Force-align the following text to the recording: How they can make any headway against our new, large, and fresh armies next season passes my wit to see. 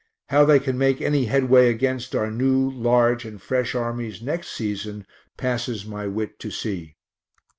How 0.29 0.45
they 0.45 0.59
can 0.59 0.79
make 0.79 0.99
any 0.99 1.25
headway 1.25 1.69
against 1.69 2.15
our 2.15 2.31
new, 2.31 2.67
large, 2.71 3.23
and 3.23 3.39
fresh 3.39 3.75
armies 3.75 4.19
next 4.19 4.47
season 4.49 5.05
passes 5.37 5.85
my 5.85 6.07
wit 6.07 6.39
to 6.39 6.49
see. 6.49 6.95